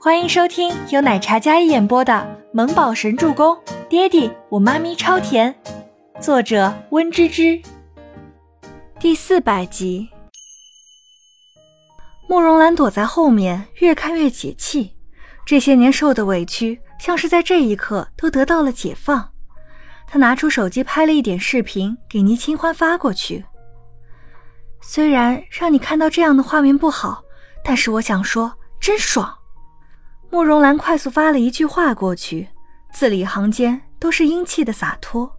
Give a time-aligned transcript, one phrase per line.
[0.00, 2.12] 欢迎收听由奶茶嘉一演播的
[2.52, 3.52] 《萌宝神助攻》，
[3.88, 5.52] 爹地我妈咪超甜，
[6.20, 7.60] 作者温芝芝。
[9.00, 10.08] 第四百集。
[12.28, 14.96] 慕容兰躲在后面，越看越解气。
[15.44, 19.32] 这些年受的委屈，像是在这一刻都得到了解放。
[20.06, 23.44] 他拿出手机拍了一点视频，给倪清欢发过去。
[24.80, 27.24] 虽然让你看到这样的画面不好，
[27.64, 29.37] 但是我想说，真爽。
[30.30, 32.48] 慕容兰快速发了一句话过去，
[32.92, 35.30] 字里行间都是英气的洒脱。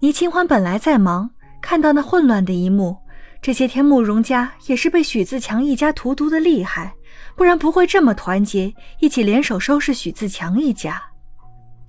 [0.00, 1.30] 倪清欢本来在忙，
[1.60, 2.96] 看到那混乱的一幕，
[3.42, 6.94] 这些天慕容家也是被许自强一家荼毒的厉害，
[7.34, 11.02] 不然不会这么团结，一起联手收拾许自强一家。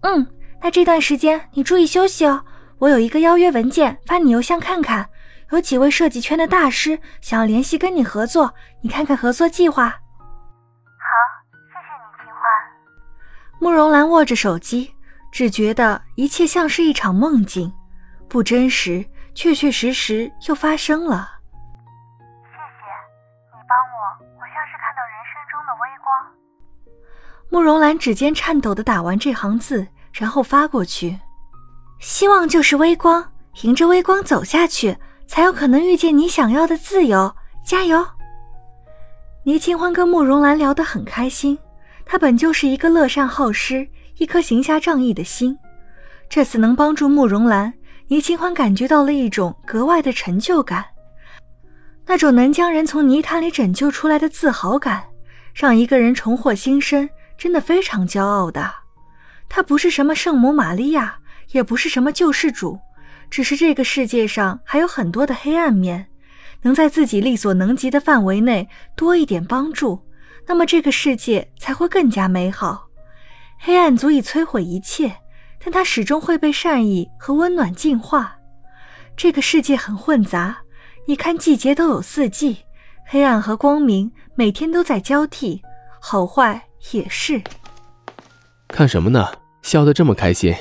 [0.02, 0.26] 嗯，
[0.62, 2.44] 那这段时间你注意休息哦。
[2.80, 5.08] 我有一个邀约文件，发你邮箱看看。
[5.52, 9.96] 有几位设计圈的大师想要联系跟你合作，你看看合作计划。
[13.66, 14.94] 慕容兰握着手机，
[15.32, 17.74] 只觉得一切像是一场梦境，
[18.30, 21.28] 不真实，确确实实又发生了。
[22.20, 22.86] 谢谢
[23.50, 23.98] 你帮我，
[24.36, 26.06] 我像是看到人生中的微光。
[27.50, 31.20] 慕容兰指尖颤抖的打完这行字，然后发过去。
[32.00, 33.32] 希望就是微光，
[33.64, 37.36] 迎着微光走下去，才有可能遇见你想要的自由。
[37.66, 38.06] 加油！
[39.44, 41.58] 倪清欢跟慕容兰聊得很开心。
[42.06, 45.58] 他本就是一个乐善好施、一颗行侠仗义的心，
[46.30, 47.74] 这次能帮助慕容兰，
[48.08, 50.86] 倪清欢感觉到了一种格外的成就感，
[52.06, 55.04] 那种能将人从泥潭里拯救出来的自豪感，
[55.54, 58.72] 让一个人重获新生，真的非常骄傲的。
[59.50, 61.18] 他不是什么圣母玛利亚，
[61.52, 62.80] 也不是什么救世主，
[63.30, 66.08] 只是这个世界上还有很多的黑暗面，
[66.62, 70.00] 能在自己力所能及的范围内多一点帮助。
[70.48, 72.88] 那么这个世界才会更加美好。
[73.60, 75.16] 黑暗足以摧毁一切，
[75.64, 78.38] 但它始终会被善意和温暖净化。
[79.18, 80.58] 这个世界很混杂，
[81.08, 82.58] 你看季节都有四季，
[83.06, 85.62] 黑暗和光明每天都在交替，
[86.00, 87.42] 好坏也是。
[88.68, 89.28] 看什么呢？
[89.62, 90.54] 笑得这么开心。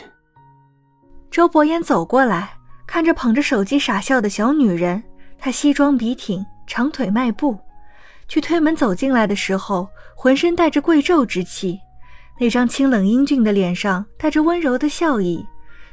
[1.30, 2.54] 周伯言走过来，
[2.86, 5.02] 看着捧着手机傻笑的小女人，
[5.36, 7.58] 她西装笔挺，长腿迈步。
[8.28, 11.78] 去推门走进来的时候，浑身带着贵胄之气，
[12.40, 15.46] 那张清冷英俊的脸上带着温柔的笑意，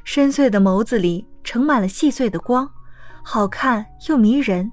[0.03, 2.69] 深邃的眸子里盛满了细碎的光，
[3.23, 4.71] 好看又迷人。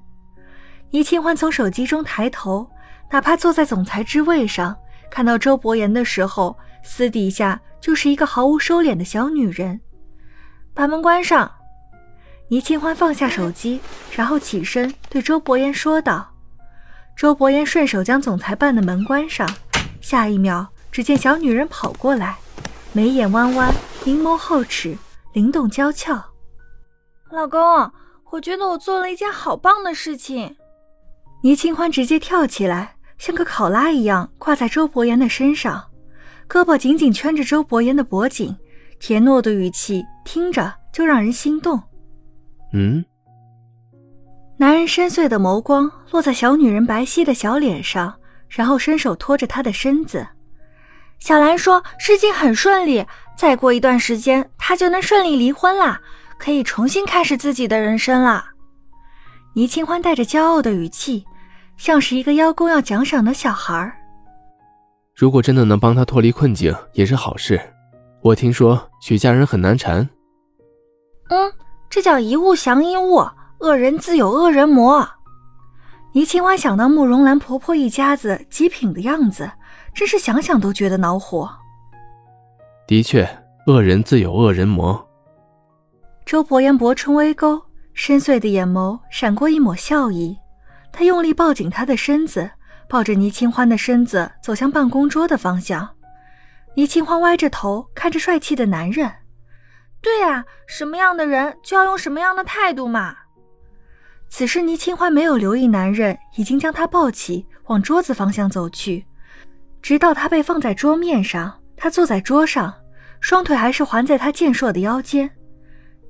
[0.90, 2.70] 倪清欢从手机中抬头，
[3.10, 4.74] 哪怕坐在总裁之位上，
[5.10, 9.80] 看到周伯言的时候，私底下就是一个毫无收敛的小女人。
[10.72, 11.50] 把门关上。
[12.50, 13.78] 倪清欢放下手机，
[14.16, 16.26] 然后起身对周伯言说道。
[17.18, 19.44] 周伯言顺手将总裁办的门关上，
[20.00, 22.36] 下一秒，只见小女人跑过来，
[22.92, 23.74] 眉眼弯弯，
[24.04, 24.96] 明眸皓齿，
[25.32, 26.24] 灵动娇俏。
[27.32, 27.60] 老公，
[28.30, 30.56] 我觉得我做了一件好棒的事情。
[31.42, 35.90] 倪清欢直接跳起来，像个考拉一样挂在周伯言的身上，
[36.48, 38.56] 胳膊紧紧圈着周伯言的脖颈，
[39.00, 41.82] 甜糯的语气听着就让人心动。
[42.72, 43.04] 嗯。
[44.60, 48.12] 男人深邃的眸光落在小女人白皙的小脸上，
[48.48, 50.26] 然后伸手托着她的身子。
[51.20, 56.00] 小兰说：“事情很顺利，再过一段时间，她就能顺利离婚啦，
[56.40, 58.46] 可以重新开始自己的人生了。”
[59.54, 61.24] 倪清欢带着骄傲的语气，
[61.76, 63.92] 像是一个邀功要奖赏的小孩。
[65.14, 67.60] 如果真的能帮他脱离困境，也是好事。
[68.22, 70.08] 我听说许家人很难缠。
[71.28, 71.52] 嗯，
[71.88, 73.24] 这叫一物降一物。
[73.60, 75.08] 恶人自有恶人磨。
[76.12, 79.50] 倪清欢想到慕容兰婆婆一家子极品的样子，
[79.92, 81.50] 真是想想都觉得恼火。
[82.86, 83.28] 的确，
[83.66, 85.06] 恶人自有恶人磨。
[86.24, 87.60] 周伯言薄唇微勾，
[87.94, 90.36] 深邃的眼眸闪过一抹笑意。
[90.92, 92.50] 他用力抱紧她的身子，
[92.88, 95.88] 抱着倪清欢的身子走向办公桌的方向。
[96.74, 99.10] 倪清欢歪着头看着帅气的男人。
[100.00, 103.16] 对啊，什么样的人就要用什么样的态度嘛。
[104.30, 109.06] 此时，倪清欢没有留意男人已经将她抱起，往桌子方向走去。
[109.80, 112.74] 直到她被放在桌面上，他坐在桌上，
[113.20, 115.30] 双腿还是环在他健硕的腰间。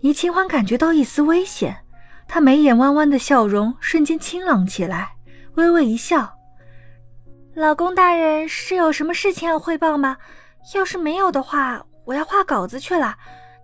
[0.01, 1.85] 倪清欢感觉到一丝危险，
[2.27, 5.13] 她眉眼弯弯的笑容瞬间清朗起来，
[5.55, 6.35] 微微一笑
[7.55, 10.17] ：“老公大人是有什么事情要汇报吗？
[10.75, 13.17] 要是没有的话，我要画稿子去了。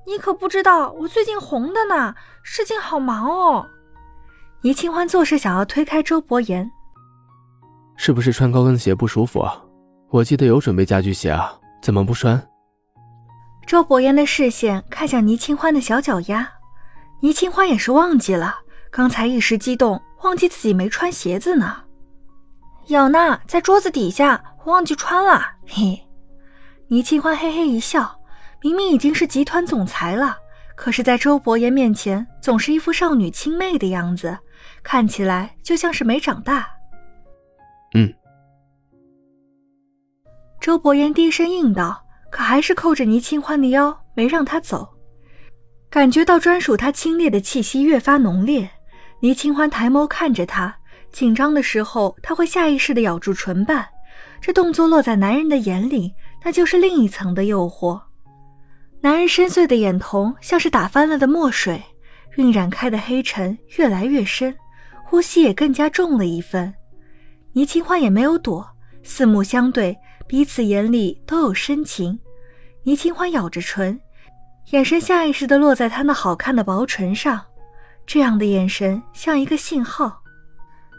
[0.07, 3.67] 你可不知道我最近红的呢，事情好忙哦。”
[4.65, 6.71] 倪清欢做事想要推开周伯言，
[7.97, 9.63] 是不是穿高跟鞋不舒服啊？
[10.09, 11.53] 我记得有准备家居鞋啊，
[11.83, 12.43] 怎么不穿？
[13.67, 16.51] 周伯言的视线看向倪清欢的小脚丫，
[17.21, 18.55] 倪清欢也是忘记了，
[18.91, 21.83] 刚才一时激动，忘记自己没穿鞋子呢。
[22.87, 25.45] 有呢，在桌子底下，我忘记穿了。
[25.67, 26.09] 嘿，
[26.89, 28.19] 倪清欢嘿嘿一笑，
[28.63, 30.39] 明明已经是集团总裁了，
[30.75, 34.39] 可是，在周伯言面前总是一副少女清媚的样子，
[34.83, 36.69] 看起来就像是没长大。
[37.95, 38.13] 嗯。
[40.61, 44.89] 周伯言低声应道，可还是扣着倪清欢的腰，没让他走。
[45.91, 48.69] 感觉到专属他清冽的气息越发浓烈，
[49.21, 50.75] 倪清欢抬眸看着他。
[51.13, 53.87] 紧张的时候，他会下意识的咬住唇瓣，
[54.41, 56.13] 这动作落在男人的眼里，
[56.45, 58.01] 那就是另一层的诱惑。
[59.01, 61.81] 男人深邃的眼瞳像是打翻了的墨水，
[62.37, 64.55] 晕染开的黑沉越来越深，
[65.05, 66.73] 呼吸也更加重了一分。
[67.53, 68.67] 倪清欢也没有躲，
[69.03, 69.97] 四目相对，
[70.27, 72.19] 彼此眼里都有深情。
[72.83, 73.99] 倪清欢咬着唇，
[74.71, 77.41] 眼神下意识地落在他那好看的薄唇上，
[78.07, 80.21] 这样的眼神像一个信号。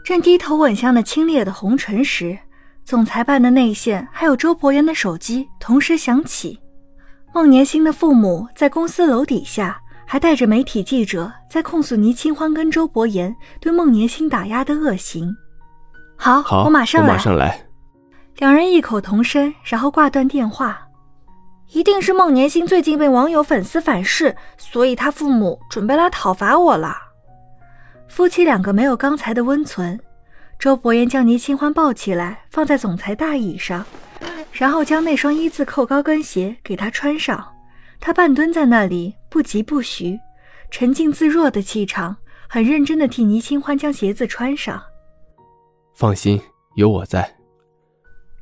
[0.04, 2.38] 正低头吻向那清冽的红唇时，
[2.84, 6.58] 总裁办的内线还有周伯言的手机同时响起。
[7.34, 15.36] 孟年星的父母在公司楼底下，还带着媒体记者在控诉倪清欢跟周伯言对孟年星打压的恶行。
[16.16, 17.08] 好，好，我马上来。
[17.08, 17.66] 我马上来。
[18.36, 20.80] 两人异口同声，然后挂断电话。
[21.72, 26.96] 一定是孟年星最近被网友粉丝反噬，所以他父母准备来讨伐我了。
[28.08, 29.98] 夫妻两个没有刚才的温存。
[30.58, 33.84] 周伯言将倪清欢抱起来，放在总裁大椅上，
[34.52, 37.44] 然后将那双一字扣高跟鞋给她穿上。
[38.00, 40.18] 他半蹲在那里，不疾不徐，
[40.70, 42.16] 沉静自若的气场，
[42.48, 44.82] 很认真的替倪清欢将鞋子穿上。
[45.94, 46.40] 放心，
[46.74, 47.34] 有我在。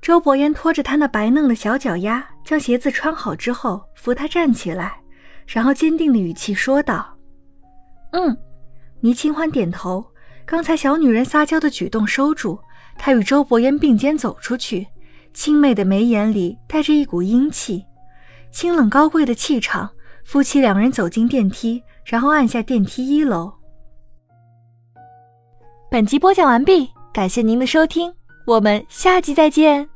[0.03, 5.01] 周伯言拖着他那白嫩的小脚丫，将鞋子穿好之后，扶他站起来，
[5.47, 7.17] 然后坚定的语气说道
[8.13, 8.37] ：“嗯。”
[9.01, 10.05] 倪清欢点头，
[10.45, 12.59] 刚才小女人撒娇的举动收住，
[12.97, 14.87] 她与周伯言并肩走出去，
[15.33, 17.85] 清媚的眉眼里带着一股英气，
[18.55, 19.91] 清冷高贵的气场。
[20.25, 23.53] 夫妻两人走进电梯，然后按下电梯一楼。
[25.91, 28.15] 本集播讲完毕，感谢您的收听，
[28.47, 29.87] 我们下集再见。